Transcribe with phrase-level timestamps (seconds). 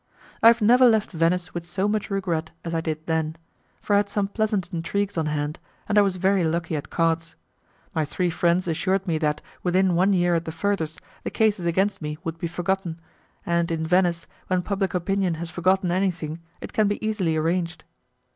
[0.41, 3.35] I have never left Venice with so much regret as I did then,
[3.83, 7.35] for I had some pleasant intrigues on hand, and I was very lucky at cards.
[7.93, 12.01] My three friends assured me that, within one year at the furthest, the cases against
[12.01, 12.99] me would be forgotten,
[13.45, 17.83] and in Venice, when public opinion has forgotten anything, it can be easily arranged.